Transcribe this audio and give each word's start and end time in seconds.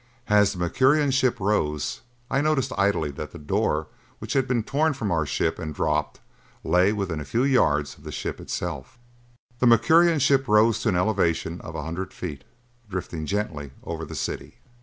As 0.29 0.53
the 0.53 0.57
Mercurian 0.57 1.11
ship 1.11 1.39
rose 1.39 2.01
I 2.31 2.41
noticed 2.41 2.73
idly 2.75 3.11
that 3.11 3.33
the 3.33 3.37
door 3.37 3.85
which 4.17 4.33
had 4.33 4.47
been 4.47 4.63
torn 4.63 4.93
from 4.93 5.11
our 5.11 5.27
ship 5.27 5.59
and 5.59 5.75
dropped 5.75 6.19
lay 6.63 6.91
within 6.91 7.19
a 7.19 7.23
few 7.23 7.43
yards 7.43 7.99
of 7.99 8.03
the 8.03 8.11
ship 8.11 8.39
itself. 8.41 8.97
The 9.59 9.67
Mercurian 9.67 10.17
ship 10.17 10.47
rose 10.47 10.79
to 10.81 10.89
an 10.89 10.95
elevation 10.95 11.61
of 11.63 11.75
a 11.75 11.83
hundred 11.83 12.13
feet, 12.13 12.43
drifting 12.89 13.27
gently 13.27 13.73
over 13.83 14.03
the 14.03 14.15
city. 14.15 14.55